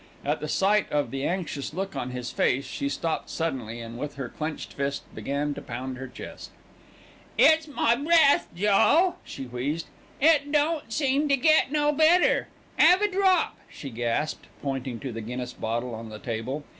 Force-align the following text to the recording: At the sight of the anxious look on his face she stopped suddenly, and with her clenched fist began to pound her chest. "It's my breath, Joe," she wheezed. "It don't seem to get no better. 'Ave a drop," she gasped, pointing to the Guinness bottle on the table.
At 0.25 0.39
the 0.39 0.47
sight 0.47 0.91
of 0.91 1.11
the 1.11 1.25
anxious 1.25 1.75
look 1.75 1.95
on 1.95 2.09
his 2.09 2.31
face 2.31 2.65
she 2.65 2.89
stopped 2.89 3.29
suddenly, 3.29 3.79
and 3.79 3.99
with 3.99 4.15
her 4.15 4.29
clenched 4.29 4.73
fist 4.73 5.03
began 5.13 5.53
to 5.53 5.61
pound 5.61 5.97
her 5.99 6.07
chest. 6.07 6.49
"It's 7.37 7.67
my 7.67 7.95
breath, 7.95 8.47
Joe," 8.55 9.17
she 9.23 9.43
wheezed. 9.43 9.85
"It 10.19 10.51
don't 10.51 10.91
seem 10.91 11.29
to 11.29 11.37
get 11.37 11.71
no 11.71 11.91
better. 11.91 12.47
'Ave 12.79 13.05
a 13.05 13.11
drop," 13.11 13.59
she 13.69 13.91
gasped, 13.91 14.47
pointing 14.63 14.99
to 15.01 15.11
the 15.11 15.21
Guinness 15.21 15.53
bottle 15.53 15.93
on 15.93 16.09
the 16.09 16.17
table. 16.17 16.63